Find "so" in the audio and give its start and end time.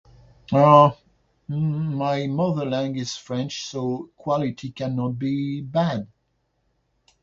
3.65-4.09